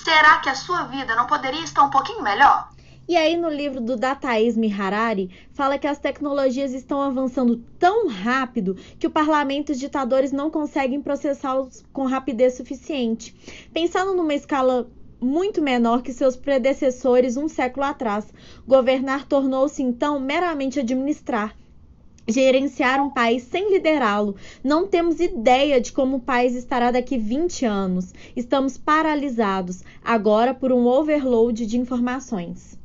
Será 0.06 0.38
que 0.38 0.48
a 0.48 0.54
sua 0.54 0.84
vida 0.84 1.16
não 1.16 1.26
poderia 1.26 1.64
estar 1.64 1.82
um 1.82 1.90
pouquinho 1.90 2.22
melhor? 2.22 2.68
E 3.08 3.16
aí, 3.16 3.36
no 3.36 3.50
livro 3.50 3.80
do 3.80 3.96
Dataísmo 3.96 4.64
Harari, 4.72 5.28
fala 5.52 5.80
que 5.80 5.86
as 5.88 5.98
tecnologias 5.98 6.72
estão 6.72 7.02
avançando 7.02 7.56
tão 7.76 8.06
rápido 8.06 8.76
que 9.00 9.08
o 9.08 9.10
parlamento 9.10 9.70
e 9.70 9.72
os 9.72 9.80
ditadores 9.80 10.30
não 10.30 10.48
conseguem 10.48 11.02
processá-los 11.02 11.84
com 11.92 12.06
rapidez 12.06 12.56
suficiente. 12.56 13.34
Pensando 13.74 14.14
numa 14.14 14.32
escala 14.32 14.88
muito 15.20 15.60
menor 15.60 16.02
que 16.02 16.12
seus 16.12 16.36
predecessores 16.36 17.36
um 17.36 17.48
século 17.48 17.84
atrás, 17.84 18.32
governar 18.64 19.26
tornou-se 19.26 19.82
então 19.82 20.20
meramente 20.20 20.78
administrar 20.78 21.52
gerenciar 22.28 23.00
um 23.00 23.10
país 23.10 23.44
sem 23.44 23.72
liderá-lo. 23.72 24.36
Não 24.62 24.86
temos 24.86 25.20
ideia 25.20 25.80
de 25.80 25.92
como 25.92 26.16
o 26.16 26.20
país 26.20 26.54
estará 26.54 26.90
daqui 26.90 27.16
20 27.16 27.64
anos. 27.64 28.12
Estamos 28.34 28.76
paralisados 28.76 29.82
agora 30.04 30.52
por 30.52 30.72
um 30.72 30.86
overload 30.86 31.66
de 31.66 31.78
informações. 31.78 32.78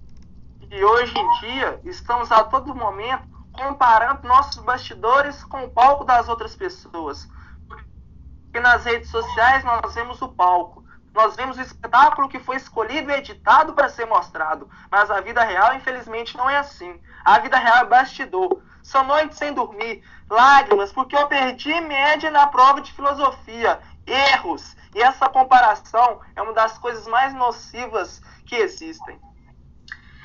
E 0.70 0.84
hoje 0.84 1.14
em 1.18 1.40
dia, 1.42 1.80
estamos 1.84 2.32
a 2.32 2.44
todo 2.44 2.74
momento 2.74 3.30
comparando 3.52 4.28
nossos 4.28 4.64
bastidores 4.64 5.44
com 5.44 5.66
o 5.66 5.70
palco 5.70 6.06
das 6.06 6.30
outras 6.30 6.56
pessoas. 6.56 7.28
Porque 7.68 8.60
nas 8.60 8.86
redes 8.86 9.10
sociais 9.10 9.64
nós 9.64 9.94
vemos 9.94 10.22
o 10.22 10.30
palco. 10.30 10.82
Nós 11.14 11.36
vemos 11.36 11.58
o 11.58 11.62
espetáculo 11.62 12.30
que 12.30 12.40
foi 12.40 12.56
escolhido 12.56 13.12
e 13.12 13.16
editado 13.16 13.74
para 13.74 13.90
ser 13.90 14.06
mostrado. 14.06 14.70
Mas 14.90 15.12
a 15.12 15.20
vida 15.20 15.44
real, 15.44 15.76
infelizmente, 15.76 16.38
não 16.38 16.50
é 16.50 16.58
assim. 16.58 17.00
A 17.26 17.40
vida 17.40 17.58
real 17.58 17.78
é 17.78 17.86
bastidor. 17.86 18.62
São 18.82 19.04
noites 19.04 19.38
sem 19.38 19.54
dormir, 19.54 20.04
lágrimas, 20.30 20.92
porque 20.92 21.16
eu 21.16 21.28
perdi 21.28 21.80
média 21.82 22.32
na 22.32 22.48
prova 22.48 22.82
de 22.82 22.92
filosofia, 22.92 23.80
erros. 24.08 24.76
E 24.96 25.02
essa 25.02 25.30
comparação 25.30 26.20
é 26.36 26.42
uma 26.42 26.54
das 26.54 26.78
coisas 26.78 27.06
mais 27.08 27.34
nocivas 27.34 28.22
que 28.46 28.56
existem. 28.56 29.20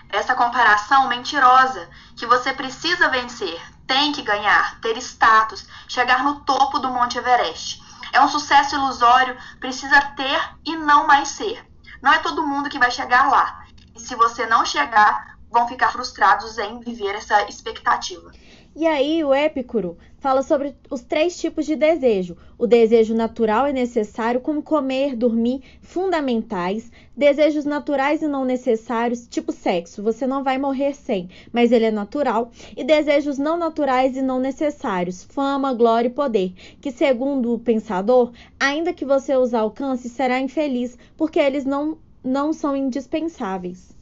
Essa 0.08 0.34
comparação 0.34 1.08
mentirosa 1.08 1.88
que 2.16 2.26
você 2.26 2.52
precisa 2.52 3.08
vencer, 3.08 3.60
tem 3.86 4.12
que 4.12 4.22
ganhar, 4.22 4.80
ter 4.80 4.96
status, 4.98 5.68
chegar 5.88 6.22
no 6.22 6.40
topo 6.40 6.78
do 6.78 6.90
Monte 6.90 7.18
Everest. 7.18 7.82
É 8.16 8.20
um 8.22 8.28
sucesso 8.28 8.74
ilusório, 8.74 9.36
precisa 9.60 10.00
ter 10.16 10.40
e 10.64 10.74
não 10.74 11.06
mais 11.06 11.28
ser. 11.28 11.62
Não 12.00 12.10
é 12.10 12.18
todo 12.18 12.46
mundo 12.46 12.70
que 12.70 12.78
vai 12.78 12.90
chegar 12.90 13.30
lá. 13.30 13.66
E 13.94 14.00
se 14.00 14.14
você 14.14 14.46
não 14.46 14.64
chegar, 14.64 15.36
vão 15.50 15.68
ficar 15.68 15.92
frustrados 15.92 16.56
em 16.56 16.80
viver 16.80 17.14
essa 17.14 17.42
expectativa. 17.42 18.32
E 18.78 18.86
aí, 18.86 19.24
o 19.24 19.32
Épicuro 19.32 19.96
fala 20.18 20.42
sobre 20.42 20.76
os 20.90 21.00
três 21.00 21.40
tipos 21.40 21.64
de 21.64 21.74
desejo: 21.74 22.36
o 22.58 22.66
desejo 22.66 23.14
natural 23.14 23.66
e 23.66 23.72
necessário, 23.72 24.38
como 24.38 24.62
comer, 24.62 25.16
dormir, 25.16 25.62
fundamentais, 25.80 26.92
desejos 27.16 27.64
naturais 27.64 28.20
e 28.20 28.28
não 28.28 28.44
necessários, 28.44 29.26
tipo 29.26 29.50
sexo, 29.50 30.02
você 30.02 30.26
não 30.26 30.44
vai 30.44 30.58
morrer 30.58 30.94
sem, 30.94 31.30
mas 31.50 31.72
ele 31.72 31.86
é 31.86 31.90
natural, 31.90 32.50
e 32.76 32.84
desejos 32.84 33.38
não 33.38 33.56
naturais 33.56 34.14
e 34.14 34.20
não 34.20 34.38
necessários, 34.38 35.24
fama, 35.24 35.72
glória 35.72 36.08
e 36.08 36.12
poder, 36.12 36.52
que 36.78 36.92
segundo 36.92 37.54
o 37.54 37.58
pensador, 37.58 38.30
ainda 38.60 38.92
que 38.92 39.06
você 39.06 39.34
os 39.34 39.54
alcance, 39.54 40.10
será 40.10 40.38
infeliz, 40.38 40.98
porque 41.16 41.38
eles 41.38 41.64
não, 41.64 41.96
não 42.22 42.52
são 42.52 42.76
indispensáveis. 42.76 43.95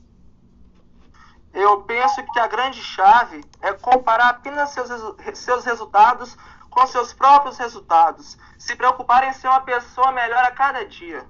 Eu 1.54 1.82
penso 1.82 2.20
que 2.32 2.40
a 2.40 2.48
grande 2.48 2.82
chave 2.82 3.44
é 3.62 3.72
comparar 3.72 4.30
apenas 4.30 4.70
seus, 4.70 4.90
seus 5.34 5.64
resultados 5.64 6.36
com 6.68 6.84
seus 6.88 7.12
próprios 7.12 7.56
resultados. 7.56 8.36
Se 8.58 8.74
preocupar 8.74 9.22
em 9.22 9.32
ser 9.32 9.46
uma 9.46 9.60
pessoa 9.60 10.10
melhor 10.10 10.44
a 10.44 10.50
cada 10.50 10.84
dia. 10.84 11.24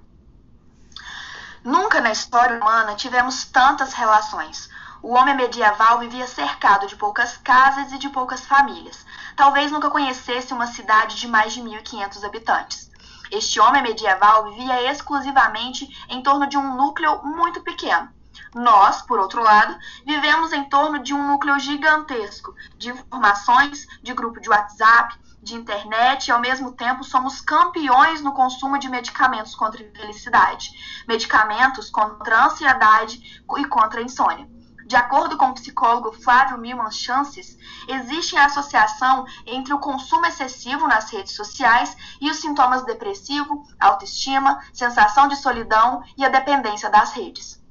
Nunca 1.63 2.01
na 2.01 2.11
história 2.11 2.57
humana 2.57 2.95
tivemos 2.95 3.45
tantas 3.45 3.93
relações. 3.93 4.67
O 5.03 5.13
homem 5.13 5.35
medieval 5.35 5.99
vivia 5.99 6.25
cercado 6.25 6.87
de 6.87 6.95
poucas 6.95 7.37
casas 7.37 7.91
e 7.91 7.99
de 7.99 8.09
poucas 8.09 8.45
famílias. 8.45 9.05
Talvez 9.35 9.71
nunca 9.71 9.91
conhecesse 9.91 10.53
uma 10.53 10.65
cidade 10.65 11.17
de 11.17 11.27
mais 11.27 11.53
de 11.53 11.61
1.500 11.61 12.23
habitantes. 12.23 12.89
Este 13.31 13.59
homem 13.59 13.83
medieval 13.83 14.45
vivia 14.45 14.91
exclusivamente 14.91 15.87
em 16.09 16.23
torno 16.23 16.47
de 16.47 16.57
um 16.57 16.75
núcleo 16.75 17.21
muito 17.23 17.61
pequeno. 17.61 18.09
Nós, 18.53 19.01
por 19.01 19.19
outro 19.19 19.41
lado, 19.41 19.77
vivemos 20.05 20.53
em 20.53 20.63
torno 20.69 20.99
de 20.99 21.13
um 21.13 21.27
núcleo 21.27 21.59
gigantesco 21.59 22.53
de 22.77 22.89
informações, 22.89 23.85
de 24.01 24.13
grupo 24.13 24.39
de 24.39 24.49
WhatsApp, 24.49 25.17
de 25.41 25.55
internet 25.55 26.27
e, 26.27 26.31
ao 26.31 26.39
mesmo 26.39 26.71
tempo, 26.71 27.03
somos 27.03 27.39
campeões 27.39 28.21
no 28.21 28.33
consumo 28.33 28.79
de 28.79 28.89
medicamentos 28.89 29.53
contra 29.53 29.85
a 29.85 29.91
felicidade, 29.99 30.71
medicamentos 31.07 31.89
contra 31.89 32.39
a 32.39 32.45
ansiedade 32.47 33.43
e 33.57 33.65
contra 33.65 33.99
a 33.99 34.03
insônia. 34.03 34.49
De 34.87 34.95
acordo 34.95 35.35
com 35.35 35.47
o 35.47 35.53
psicólogo 35.53 36.11
Flávio 36.11 36.59
Milman 36.59 36.91
Chances, 36.91 37.57
existe 37.87 38.37
a 38.37 38.45
associação 38.45 39.25
entre 39.45 39.73
o 39.73 39.79
consumo 39.79 40.27
excessivo 40.27 40.87
nas 40.87 41.09
redes 41.11 41.35
sociais 41.35 41.97
e 42.21 42.29
os 42.29 42.37
sintomas 42.37 42.85
depressivo, 42.85 43.63
autoestima, 43.79 44.59
sensação 44.71 45.27
de 45.27 45.35
solidão 45.37 46.03
e 46.15 46.23
a 46.23 46.29
dependência 46.29 46.87
das 46.89 47.13
redes. 47.13 47.64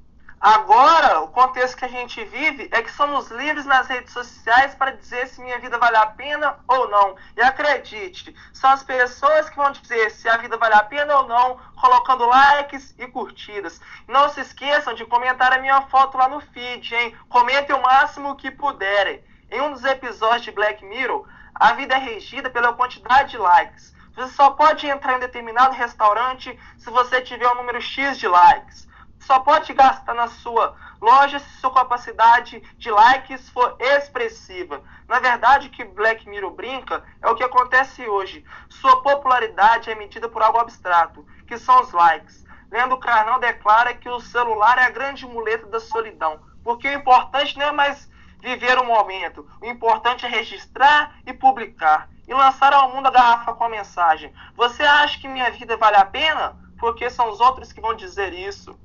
Agora, 0.45 1.23
o 1.23 1.29
contexto 1.29 1.79
que 1.79 1.87
a 1.87 1.89
gente 1.89 2.23
vive 2.23 2.69
é 2.71 2.83
que 2.83 2.93
somos 2.93 3.31
livres 3.31 3.65
nas 3.65 3.89
redes 3.89 4.13
sociais 4.13 4.75
para 4.75 4.91
dizer 4.91 5.27
se 5.27 5.41
minha 5.41 5.59
vida 5.59 5.79
vale 5.79 5.97
a 5.97 6.05
pena 6.05 6.59
ou 6.69 6.87
não. 6.87 7.17
E 7.35 7.41
acredite, 7.41 8.37
são 8.53 8.69
as 8.69 8.83
pessoas 8.83 9.49
que 9.49 9.57
vão 9.57 9.71
dizer 9.71 10.11
se 10.11 10.29
a 10.29 10.37
vida 10.37 10.59
vale 10.59 10.75
a 10.75 10.83
pena 10.83 11.17
ou 11.17 11.27
não, 11.27 11.59
colocando 11.81 12.27
likes 12.27 12.95
e 12.99 13.07
curtidas. 13.07 13.81
Não 14.07 14.29
se 14.29 14.43
esqueçam 14.43 14.93
de 14.93 15.07
comentar 15.07 15.51
a 15.51 15.63
minha 15.63 15.81
foto 15.87 16.19
lá 16.19 16.29
no 16.29 16.43
feed, 16.43 16.95
hein? 16.95 17.17
Comentem 17.31 17.75
o 17.75 17.81
máximo 17.81 18.37
que 18.37 18.51
puderem. 18.51 19.25
Em 19.51 19.63
um 19.63 19.73
dos 19.73 19.83
episódios 19.87 20.43
de 20.43 20.53
Black 20.53 20.85
Mirror, 20.85 21.27
a 21.55 21.73
vida 21.73 21.95
é 21.95 21.99
regida 21.99 22.51
pela 22.51 22.75
quantidade 22.75 23.31
de 23.31 23.39
likes. 23.39 23.95
Você 24.15 24.35
só 24.35 24.51
pode 24.51 24.87
entrar 24.87 25.17
em 25.17 25.21
determinado 25.21 25.75
restaurante 25.75 26.61
se 26.77 26.91
você 26.91 27.23
tiver 27.23 27.49
um 27.49 27.55
número 27.55 27.81
X 27.81 28.19
de 28.19 28.29
likes 28.29 28.93
só 29.25 29.41
pode 29.41 29.73
gastar 29.73 30.15
na 30.15 30.29
sua 30.29 30.75
loja 31.01 31.39
se 31.39 31.61
sua 31.61 31.73
capacidade 31.73 32.63
de 32.79 32.91
likes 32.91 33.49
for 33.51 33.77
expressiva. 33.81 34.83
Na 35.09 35.19
verdade, 35.19 35.69
o 35.69 35.71
que 35.71 35.85
Black 35.85 36.29
Mirror 36.29 36.51
brinca 36.51 37.03
é 37.21 37.29
o 37.29 37.35
que 37.35 37.43
acontece 37.43 38.07
hoje. 38.07 38.45
Sua 38.69 39.03
popularidade 39.03 39.91
é 39.91 39.95
medida 39.95 40.29
por 40.29 40.43
algo 40.43 40.59
abstrato, 40.59 41.27
que 41.47 41.59
são 41.59 41.81
os 41.81 41.93
likes. 41.93 42.45
Lendo 42.71 42.99
Carnal 42.99 43.39
declara 43.39 43.95
que 43.95 44.09
o 44.09 44.21
celular 44.21 44.79
é 44.79 44.85
a 44.85 44.91
grande 44.91 45.27
muleta 45.27 45.67
da 45.67 45.81
solidão, 45.81 46.41
porque 46.63 46.89
o 46.89 46.93
importante 46.93 47.59
não 47.59 47.67
é 47.67 47.73
mais 47.73 48.11
viver 48.41 48.79
o 48.79 48.85
momento, 48.85 49.49
o 49.61 49.67
importante 49.67 50.27
é 50.27 50.29
registrar 50.29 51.15
e 51.25 51.33
publicar 51.33 52.11
e 52.27 52.35
lançar 52.35 52.73
ao 52.73 52.93
mundo 52.93 53.07
a 53.07 53.11
garrafa 53.11 53.55
com 53.55 53.65
a 53.65 53.69
mensagem. 53.69 54.33
Você 54.55 54.83
acha 54.83 55.19
que 55.19 55.29
minha 55.29 55.51
vida 55.51 55.77
vale 55.77 55.97
a 55.97 56.05
pena? 56.05 56.57
Porque 56.79 57.09
são 57.09 57.31
os 57.31 57.41
outros 57.41 57.73
que 57.73 57.81
vão 57.81 57.95
dizer 57.95 58.33
isso. 58.33 58.79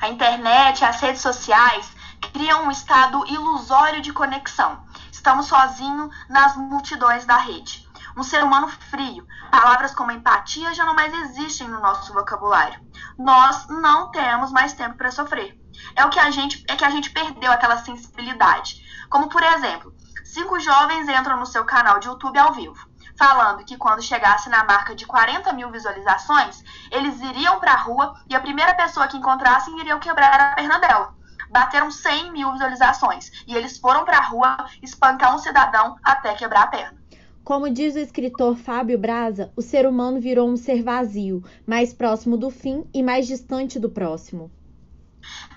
A 0.00 0.08
internet, 0.08 0.84
as 0.84 1.00
redes 1.00 1.20
sociais 1.20 1.90
criam 2.32 2.66
um 2.66 2.70
estado 2.70 3.26
ilusório 3.26 4.00
de 4.00 4.12
conexão. 4.12 4.84
Estamos 5.10 5.46
sozinhos 5.46 6.14
nas 6.28 6.56
multidões 6.56 7.24
da 7.24 7.36
rede. 7.36 7.88
Um 8.16 8.22
ser 8.22 8.44
humano 8.44 8.68
frio. 8.68 9.26
Palavras 9.50 9.94
como 9.94 10.12
empatia 10.12 10.72
já 10.72 10.84
não 10.84 10.94
mais 10.94 11.12
existem 11.12 11.68
no 11.68 11.80
nosso 11.80 12.12
vocabulário. 12.12 12.80
Nós 13.18 13.66
não 13.68 14.10
temos 14.12 14.52
mais 14.52 14.72
tempo 14.72 14.96
para 14.96 15.10
sofrer. 15.10 15.58
É 15.96 16.04
o 16.04 16.10
que 16.10 16.18
a 16.18 16.30
gente 16.30 16.64
é 16.68 16.76
que 16.76 16.84
a 16.84 16.90
gente 16.90 17.10
perdeu 17.10 17.50
aquela 17.50 17.78
sensibilidade. 17.78 18.76
Como 19.10 19.28
por 19.28 19.42
exemplo, 19.42 19.92
cinco 20.24 20.60
jovens 20.60 21.08
entram 21.08 21.38
no 21.38 21.46
seu 21.46 21.64
canal 21.64 21.98
de 21.98 22.06
YouTube 22.06 22.38
ao 22.38 22.52
vivo 22.52 22.87
falando 23.18 23.64
que 23.64 23.76
quando 23.76 24.00
chegasse 24.00 24.48
na 24.48 24.64
marca 24.64 24.94
de 24.94 25.04
40 25.04 25.52
mil 25.52 25.70
visualizações, 25.70 26.62
eles 26.90 27.20
iriam 27.20 27.58
para 27.58 27.72
a 27.72 27.82
rua 27.82 28.14
e 28.30 28.34
a 28.34 28.40
primeira 28.40 28.74
pessoa 28.74 29.08
que 29.08 29.16
encontrassem 29.16 29.78
iriam 29.80 29.98
quebrar 29.98 30.40
a 30.40 30.54
perna 30.54 30.78
dela. 30.78 31.14
Bateram 31.50 31.90
100 31.90 32.30
mil 32.30 32.52
visualizações 32.52 33.44
e 33.46 33.56
eles 33.56 33.76
foram 33.76 34.04
para 34.04 34.18
a 34.18 34.22
rua 34.22 34.56
espancar 34.80 35.34
um 35.34 35.38
cidadão 35.38 35.96
até 36.02 36.34
quebrar 36.34 36.62
a 36.62 36.66
perna. 36.68 36.98
Como 37.42 37.70
diz 37.70 37.96
o 37.96 37.98
escritor 37.98 38.56
Fábio 38.56 38.98
Braza, 38.98 39.50
o 39.56 39.62
ser 39.62 39.86
humano 39.86 40.20
virou 40.20 40.48
um 40.48 40.56
ser 40.56 40.82
vazio, 40.82 41.42
mais 41.66 41.94
próximo 41.94 42.36
do 42.36 42.50
fim 42.50 42.84
e 42.92 43.02
mais 43.02 43.26
distante 43.26 43.80
do 43.80 43.88
próximo. 43.88 44.50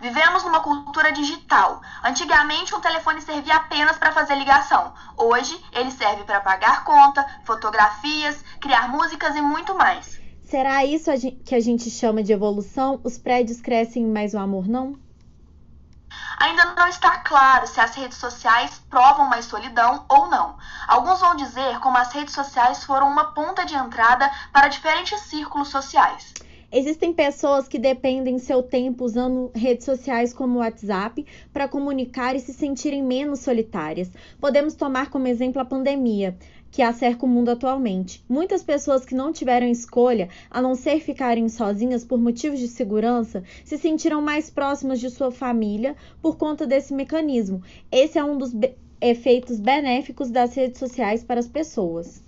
Vivemos 0.02 0.44
numa 0.44 0.62
cultura 0.62 1.12
digital. 1.12 1.80
Antigamente, 2.04 2.74
um 2.74 2.82
telefone 2.82 3.22
servia 3.22 3.56
apenas 3.56 4.00
para 4.00 4.12
fazer 4.12 4.34
ligação. 4.34 4.92
Hoje, 5.16 5.64
ele 5.72 5.92
serve 5.92 6.24
para 6.24 6.42
pagar 6.42 6.84
conta, 6.84 7.24
fotografias, 7.44 8.44
criar 8.60 8.90
músicas 8.90 9.36
e 9.36 9.42
muito 9.42 9.76
mais. 9.76 10.20
Será 10.44 10.84
isso 10.84 11.12
que 11.46 11.54
a 11.54 11.60
gente 11.60 11.92
chama 11.92 12.24
de 12.24 12.34
evolução? 12.34 13.00
Os 13.04 13.20
prédios 13.20 13.62
crescem, 13.62 14.08
mas 14.08 14.34
o 14.34 14.40
amor 14.40 14.68
não? 14.68 15.00
Ainda 16.40 16.66
não 16.74 16.88
está 16.88 17.20
claro 17.20 17.68
se 17.68 17.80
as 17.80 17.94
redes 17.96 18.18
sociais 18.18 18.82
provam 18.90 19.30
mais 19.30 19.46
solidão 19.46 20.04
ou 20.10 20.28
não. 20.28 20.58
Alguns 20.88 21.20
vão 21.20 21.36
dizer 21.36 21.80
como 21.80 21.96
as 21.96 22.12
redes 22.12 22.34
sociais 22.34 22.84
foram 22.84 23.08
uma 23.08 23.34
ponta 23.34 23.64
de 23.64 23.76
entrada 23.76 24.30
para 24.52 24.68
diferentes 24.68 25.20
círculos 25.22 25.70
sociais. 25.70 26.34
Existem 26.74 27.12
pessoas 27.12 27.68
que 27.68 27.78
dependem 27.78 28.40
seu 28.40 28.64
tempo 28.64 29.04
usando 29.04 29.52
redes 29.54 29.84
sociais 29.84 30.34
como 30.34 30.56
o 30.56 30.60
WhatsApp 30.60 31.26
para 31.52 31.68
comunicar 31.68 32.34
e 32.34 32.40
se 32.40 32.54
sentirem 32.54 33.04
menos 33.04 33.42
solitárias. 33.42 34.10
Podemos 34.40 34.74
tomar 34.74 35.10
como 35.10 35.28
exemplo 35.28 35.62
a 35.62 35.66
pandemia 35.66 36.38
que 36.72 36.82
acerca 36.82 37.26
o 37.26 37.30
mundo 37.30 37.50
atualmente. 37.50 38.24
Muitas 38.30 38.64
pessoas 38.64 39.04
que 39.04 39.14
não 39.14 39.34
tiveram 39.34 39.68
escolha, 39.68 40.30
a 40.50 40.62
não 40.62 40.74
ser 40.74 41.02
ficarem 41.02 41.50
sozinhas 41.50 42.06
por 42.06 42.18
motivos 42.18 42.60
de 42.60 42.70
segurança, 42.70 43.44
se 43.66 43.78
sentiram 43.78 44.22
mais 44.22 44.50
próximas 44.50 45.02
de 45.02 45.10
sua 45.10 45.30
família 45.30 45.94
por 46.22 46.38
conta 46.38 46.66
desse 46.66 46.94
mecanismo. 46.94 47.62
Esse 47.92 48.18
é 48.18 48.24
um 48.24 48.38
dos 48.38 48.54
efeitos 49.02 49.60
benéficos 49.60 50.32
das 50.32 50.56
redes 50.56 50.80
sociais 50.80 51.22
para 51.22 51.42
as 51.42 51.48
pessoas. 51.50 52.24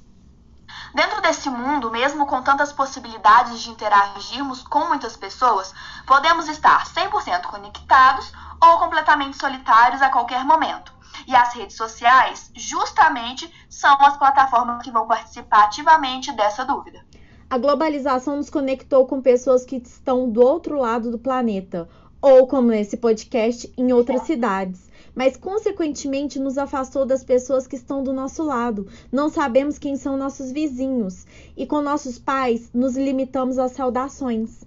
Dentro 0.93 1.21
desse 1.21 1.49
mundo, 1.49 1.89
mesmo 1.89 2.25
com 2.25 2.41
tantas 2.41 2.71
possibilidades 2.71 3.61
de 3.61 3.69
interagirmos 3.69 4.63
com 4.63 4.87
muitas 4.87 5.17
pessoas, 5.17 5.73
podemos 6.05 6.47
estar 6.47 6.85
100% 6.85 7.43
conectados 7.43 8.31
ou 8.61 8.77
completamente 8.77 9.37
solitários 9.37 10.01
a 10.01 10.09
qualquer 10.09 10.45
momento. 10.45 10.93
E 11.27 11.35
as 11.35 11.53
redes 11.53 11.77
sociais, 11.77 12.51
justamente, 12.55 13.51
são 13.69 13.95
as 14.01 14.17
plataformas 14.17 14.83
que 14.83 14.91
vão 14.91 15.07
participar 15.07 15.65
ativamente 15.65 16.31
dessa 16.31 16.65
dúvida. 16.65 17.03
A 17.49 17.57
globalização 17.57 18.37
nos 18.37 18.49
conectou 18.49 19.05
com 19.05 19.21
pessoas 19.21 19.63
que 19.63 19.75
estão 19.75 20.29
do 20.29 20.41
outro 20.41 20.77
lado 20.79 21.11
do 21.11 21.19
planeta, 21.19 21.87
ou 22.23 22.47
como 22.47 22.69
nesse 22.69 22.95
podcast, 22.95 23.71
em 23.77 23.91
outras 23.91 24.21
cidades 24.21 24.91
mas 25.15 25.37
consequentemente 25.37 26.39
nos 26.39 26.57
afastou 26.57 27.05
das 27.05 27.23
pessoas 27.23 27.67
que 27.67 27.75
estão 27.75 28.03
do 28.03 28.11
nosso 28.11 28.41
lado. 28.43 28.87
Não 29.11 29.29
sabemos 29.29 29.77
quem 29.77 29.95
são 29.95 30.17
nossos 30.17 30.51
vizinhos 30.51 31.27
e 31.55 31.67
com 31.67 31.81
nossos 31.81 32.17
pais 32.17 32.71
nos 32.73 32.95
limitamos 32.97 33.59
às 33.59 33.73
saudações. 33.73 34.63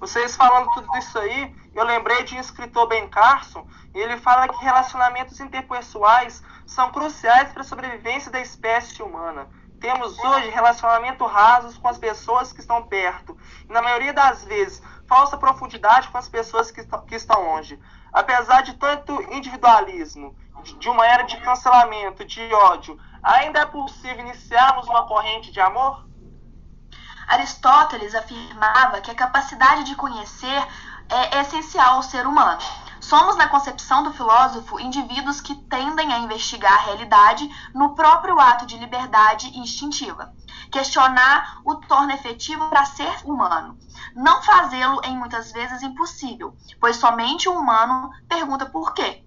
Vocês 0.00 0.36
falando 0.36 0.68
tudo 0.74 0.88
isso 0.96 1.18
aí, 1.18 1.54
eu 1.74 1.84
lembrei 1.84 2.22
de 2.24 2.34
um 2.34 2.40
escritor 2.40 2.88
Ben 2.88 3.08
Carson, 3.08 3.66
e 3.94 3.98
ele 3.98 4.16
fala 4.16 4.48
que 4.48 4.64
relacionamentos 4.64 5.38
interpessoais 5.40 6.42
são 6.66 6.90
cruciais 6.92 7.52
para 7.52 7.62
a 7.62 7.64
sobrevivência 7.64 8.30
da 8.30 8.40
espécie 8.40 9.02
humana. 9.02 9.48
Temos 9.80 10.18
hoje 10.18 10.50
relacionamentos 10.50 11.30
rasos 11.30 11.78
com 11.78 11.88
as 11.88 11.98
pessoas 11.98 12.52
que 12.52 12.60
estão 12.60 12.82
perto, 12.82 13.36
e 13.68 13.72
na 13.72 13.80
maioria 13.80 14.12
das 14.12 14.44
vezes, 14.44 14.82
falsa 15.06 15.36
profundidade 15.36 16.08
com 16.08 16.18
as 16.18 16.28
pessoas 16.28 16.70
que, 16.70 16.84
que 16.84 17.14
estão 17.14 17.44
longe. 17.44 17.78
Apesar 18.12 18.62
de 18.62 18.74
tanto 18.74 19.22
individualismo, 19.32 20.36
de 20.78 20.88
uma 20.88 21.06
era 21.06 21.22
de 21.22 21.36
cancelamento, 21.38 22.24
de 22.24 22.42
ódio, 22.52 22.98
ainda 23.22 23.60
é 23.60 23.66
possível 23.66 24.20
iniciarmos 24.20 24.86
uma 24.88 25.06
corrente 25.06 25.52
de 25.52 25.60
amor? 25.60 26.06
Aristóteles 27.28 28.14
afirmava 28.14 29.00
que 29.00 29.10
a 29.10 29.14
capacidade 29.14 29.84
de 29.84 29.94
conhecer 29.94 30.66
é 31.08 31.40
essencial 31.40 31.96
ao 31.96 32.02
ser 32.02 32.26
humano. 32.26 32.60
Somos, 33.00 33.36
na 33.36 33.48
concepção 33.48 34.02
do 34.02 34.12
filósofo, 34.12 34.80
indivíduos 34.80 35.40
que 35.40 35.54
tendem 35.54 36.12
a 36.12 36.18
investigar 36.18 36.72
a 36.72 36.84
realidade 36.86 37.48
no 37.74 37.94
próprio 37.94 38.38
ato 38.38 38.66
de 38.66 38.76
liberdade 38.76 39.46
instintiva. 39.58 40.32
Questionar 40.70 41.60
o 41.64 41.76
torna 41.76 42.14
efetivo 42.14 42.68
para 42.68 42.84
ser 42.84 43.12
humano. 43.24 43.78
Não 44.14 44.42
fazê-lo 44.42 45.00
em 45.04 45.16
muitas 45.16 45.52
vezes 45.52 45.82
impossível, 45.82 46.56
pois 46.80 46.96
somente 46.96 47.48
o 47.48 47.58
humano 47.58 48.10
pergunta 48.28 48.66
por 48.66 48.92
quê. 48.92 49.24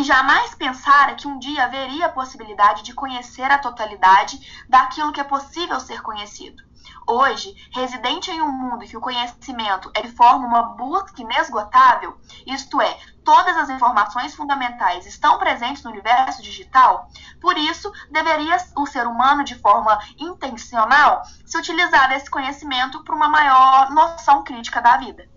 Que 0.00 0.04
jamais 0.04 0.54
pensara 0.54 1.14
que 1.14 1.28
um 1.28 1.38
dia 1.38 1.62
haveria 1.62 2.06
a 2.06 2.08
possibilidade 2.08 2.82
de 2.82 2.94
conhecer 2.94 3.42
a 3.42 3.58
totalidade 3.58 4.64
daquilo 4.66 5.12
que 5.12 5.20
é 5.20 5.24
possível 5.24 5.78
ser 5.78 6.00
conhecido. 6.00 6.62
Hoje, 7.06 7.54
residente 7.70 8.30
em 8.30 8.40
um 8.40 8.50
mundo 8.50 8.86
que 8.86 8.96
o 8.96 9.00
conhecimento 9.00 9.90
é 9.92 10.00
de 10.00 10.10
forma 10.12 10.46
uma 10.46 10.62
busca 10.62 11.20
inesgotável, 11.20 12.18
isto 12.46 12.80
é, 12.80 12.98
todas 13.22 13.54
as 13.58 13.68
informações 13.68 14.34
fundamentais 14.34 15.04
estão 15.04 15.36
presentes 15.38 15.82
no 15.82 15.90
universo 15.90 16.40
digital, 16.40 17.06
por 17.38 17.58
isso 17.58 17.92
deveria 18.10 18.56
o 18.78 18.86
ser 18.86 19.06
humano, 19.06 19.44
de 19.44 19.54
forma 19.54 19.98
intencional, 20.18 21.20
se 21.44 21.58
utilizar 21.58 22.08
desse 22.08 22.30
conhecimento 22.30 23.04
para 23.04 23.14
uma 23.14 23.28
maior 23.28 23.90
noção 23.90 24.42
crítica 24.44 24.80
da 24.80 24.96
vida. 24.96 25.28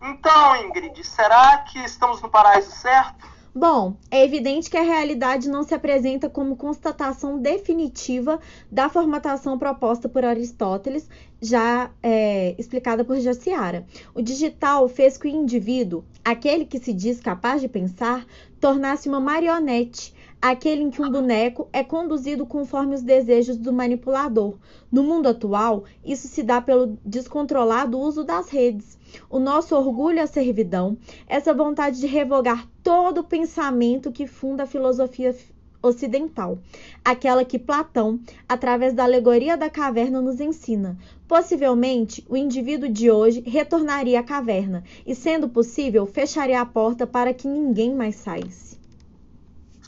Então, 0.00 0.56
Ingrid, 0.58 1.02
será 1.02 1.58
que 1.58 1.80
estamos 1.80 2.22
no 2.22 2.28
paraíso 2.28 2.70
certo? 2.70 3.33
Bom, 3.56 3.96
é 4.10 4.24
evidente 4.24 4.68
que 4.68 4.76
a 4.76 4.82
realidade 4.82 5.48
não 5.48 5.62
se 5.62 5.72
apresenta 5.72 6.28
como 6.28 6.56
constatação 6.56 7.38
definitiva 7.38 8.40
da 8.68 8.88
formatação 8.88 9.56
proposta 9.56 10.08
por 10.08 10.24
Aristóteles, 10.24 11.08
já 11.40 11.88
é, 12.02 12.56
explicada 12.58 13.04
por 13.04 13.16
Jaciara. 13.20 13.86
O 14.12 14.20
digital 14.20 14.88
fez 14.88 15.16
que 15.16 15.28
o 15.28 15.30
indivíduo, 15.30 16.04
aquele 16.24 16.64
que 16.64 16.80
se 16.80 16.92
diz 16.92 17.20
capaz 17.20 17.60
de 17.60 17.68
pensar, 17.68 18.26
tornasse 18.58 19.08
uma 19.08 19.20
marionete, 19.20 20.13
aquele 20.50 20.82
em 20.82 20.90
que 20.90 21.00
um 21.00 21.10
boneco 21.10 21.70
é 21.72 21.82
conduzido 21.82 22.44
conforme 22.44 22.94
os 22.94 23.00
desejos 23.00 23.56
do 23.56 23.72
manipulador. 23.72 24.56
No 24.92 25.02
mundo 25.02 25.26
atual, 25.26 25.84
isso 26.04 26.28
se 26.28 26.42
dá 26.42 26.60
pelo 26.60 26.98
descontrolado 27.02 27.98
uso 27.98 28.22
das 28.22 28.50
redes 28.50 28.98
o 29.30 29.38
nosso 29.38 29.74
orgulho 29.74 30.20
à 30.20 30.26
servidão, 30.26 30.98
essa 31.26 31.54
vontade 31.54 31.98
de 31.98 32.06
revogar 32.06 32.68
todo 32.82 33.22
o 33.22 33.24
pensamento 33.24 34.12
que 34.12 34.26
funda 34.26 34.64
a 34.64 34.66
filosofia 34.66 35.34
ocidental, 35.82 36.58
aquela 37.02 37.42
que 37.42 37.58
Platão, 37.58 38.20
através 38.46 38.92
da 38.92 39.04
alegoria 39.04 39.56
da 39.56 39.70
caverna, 39.70 40.20
nos 40.20 40.40
ensina. 40.40 40.98
Possivelmente, 41.26 42.22
o 42.28 42.36
indivíduo 42.36 42.88
de 42.88 43.10
hoje 43.10 43.42
retornaria 43.46 44.20
à 44.20 44.22
caverna 44.22 44.84
e, 45.06 45.14
sendo 45.14 45.48
possível, 45.48 46.04
fecharia 46.04 46.60
a 46.60 46.66
porta 46.66 47.06
para 47.06 47.32
que 47.32 47.48
ninguém 47.48 47.94
mais 47.94 48.16
saísse. 48.16 48.73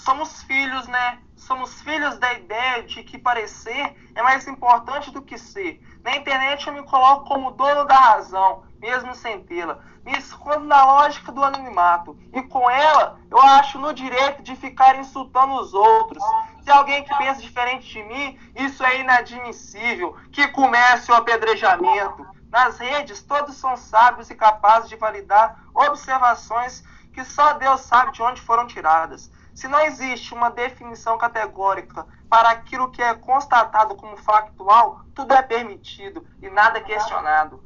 Somos 0.06 0.40
filhos, 0.44 0.86
né? 0.86 1.18
Somos 1.34 1.82
filhos 1.82 2.16
da 2.18 2.32
ideia 2.34 2.84
de 2.84 3.02
que 3.02 3.18
parecer 3.18 3.92
é 4.14 4.22
mais 4.22 4.46
importante 4.46 5.10
do 5.10 5.20
que 5.20 5.36
ser. 5.36 5.82
Na 6.04 6.14
internet 6.14 6.64
eu 6.64 6.72
me 6.72 6.84
coloco 6.84 7.24
como 7.24 7.50
dono 7.50 7.84
da 7.84 7.98
razão, 7.98 8.62
mesmo 8.78 9.16
sem 9.16 9.42
tê-la. 9.42 9.80
Me 10.04 10.16
escondo 10.16 10.64
na 10.64 10.84
lógica 10.84 11.32
do 11.32 11.42
anonimato. 11.42 12.16
E 12.32 12.40
com 12.40 12.70
ela, 12.70 13.18
eu 13.28 13.40
acho 13.40 13.80
no 13.80 13.92
direito 13.92 14.44
de 14.44 14.54
ficar 14.54 14.96
insultando 14.96 15.54
os 15.54 15.74
outros. 15.74 16.22
Se 16.62 16.70
alguém 16.70 17.02
que 17.02 17.18
pensa 17.18 17.42
diferente 17.42 17.88
de 17.88 18.04
mim, 18.04 18.38
isso 18.54 18.84
é 18.84 19.00
inadmissível. 19.00 20.16
Que 20.30 20.46
comece 20.46 21.10
o 21.10 21.16
apedrejamento. 21.16 22.24
Nas 22.48 22.78
redes, 22.78 23.22
todos 23.22 23.56
são 23.56 23.76
sábios 23.76 24.30
e 24.30 24.36
capazes 24.36 24.88
de 24.88 24.94
validar 24.94 25.64
observações 25.74 26.84
que 27.12 27.24
só 27.24 27.54
Deus 27.54 27.80
sabe 27.80 28.12
de 28.12 28.22
onde 28.22 28.40
foram 28.40 28.68
tiradas. 28.68 29.34
Se 29.56 29.66
não 29.68 29.80
existe 29.80 30.34
uma 30.34 30.50
definição 30.50 31.16
categórica 31.16 32.06
para 32.28 32.50
aquilo 32.50 32.90
que 32.90 33.00
é 33.00 33.14
constatado 33.14 33.96
como 33.96 34.14
factual, 34.18 35.00
tudo 35.14 35.32
é 35.32 35.40
permitido 35.40 36.26
e 36.42 36.50
nada 36.50 36.76
é 36.76 36.82
questionado. 36.82 37.64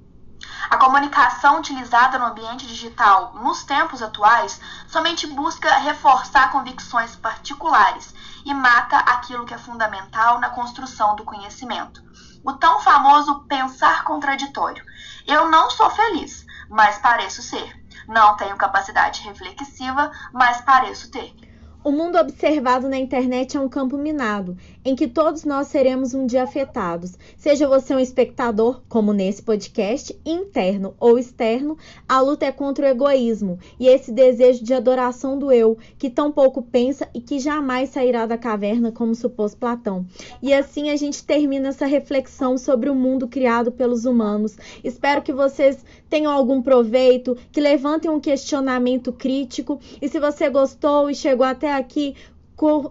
A 0.71 0.77
comunicação 0.77 1.59
utilizada 1.59 2.17
no 2.17 2.27
ambiente 2.27 2.65
digital 2.65 3.35
nos 3.35 3.65
tempos 3.65 4.01
atuais 4.03 4.61
somente 4.87 5.27
busca 5.27 5.69
reforçar 5.79 6.53
convicções 6.53 7.17
particulares 7.17 8.15
e 8.45 8.55
mata 8.55 8.97
aquilo 8.99 9.45
que 9.45 9.53
é 9.53 9.59
fundamental 9.59 10.39
na 10.39 10.51
construção 10.51 11.17
do 11.17 11.25
conhecimento. 11.25 12.01
O 12.45 12.53
tão 12.53 12.79
famoso 12.79 13.41
pensar 13.49 14.05
contraditório. 14.05 14.85
Eu 15.27 15.51
não 15.51 15.69
sou 15.69 15.91
feliz, 15.91 16.47
mas 16.69 16.99
pareço 16.99 17.43
ser. 17.43 17.85
Não 18.07 18.37
tenho 18.37 18.57
capacidade 18.57 19.23
reflexiva, 19.23 20.13
mas 20.33 20.61
pareço 20.61 21.11
ter. 21.11 21.50
O 21.83 21.91
mundo 21.91 22.19
observado 22.19 22.91
na 22.91 22.99
internet 22.99 23.57
é 23.57 23.61
um 23.61 23.69
campo 23.69 23.97
minado, 23.97 24.55
em 24.85 24.95
que 24.95 25.09
todos 25.09 25.45
nós 25.45 25.69
seremos 25.69 26.13
um 26.13 26.27
dia 26.27 26.43
afetados. 26.43 27.17
Seja 27.39 27.67
você 27.67 27.95
um 27.95 27.99
espectador, 27.99 28.83
como 28.87 29.15
nesse 29.15 29.41
podcast, 29.41 30.15
interno 30.23 30.95
ou 31.01 31.19
externo, 31.19 31.79
a 32.07 32.21
luta 32.21 32.45
é 32.45 32.53
contra 32.53 32.85
o 32.85 32.89
egoísmo 32.91 33.59
e 33.79 33.89
esse 33.89 34.13
desejo 34.13 34.63
de 34.63 34.75
adoração 34.75 35.39
do 35.39 35.51
eu, 35.51 35.79
que 35.99 36.11
tão 36.11 36.31
pouco 36.31 36.61
pensa 36.61 37.09
e 37.15 37.21
que 37.21 37.39
jamais 37.39 37.89
sairá 37.89 38.27
da 38.27 38.37
caverna, 38.37 38.93
como 38.93 39.15
supôs 39.15 39.55
Platão. 39.55 40.05
E 40.43 40.53
assim 40.53 40.91
a 40.91 40.97
gente 40.97 41.25
termina 41.25 41.69
essa 41.69 41.87
reflexão 41.87 42.59
sobre 42.59 42.91
o 42.91 42.95
mundo 42.95 43.27
criado 43.27 43.73
pelos 43.73 44.05
humanos. 44.05 44.55
Espero 44.85 45.23
que 45.23 45.33
vocês 45.33 45.83
tenham 46.11 46.33
algum 46.33 46.61
proveito, 46.61 47.37
que 47.53 47.61
levantem 47.61 48.11
um 48.11 48.21
questionamento 48.21 49.13
crítico. 49.13 49.81
E 50.03 50.09
se 50.09 50.19
você 50.19 50.51
gostou 50.51 51.09
e 51.09 51.15
chegou 51.15 51.47
até 51.47 51.73
aqui, 51.73 52.17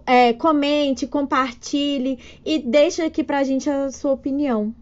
é, 0.05 0.33
comente, 0.33 1.05
compartilhe 1.05 2.17
e 2.43 2.57
deixe 2.57 3.03
aqui 3.03 3.23
pra 3.23 3.43
gente 3.43 3.69
a 3.69 3.91
sua 3.91 4.13
opinião. 4.13 4.73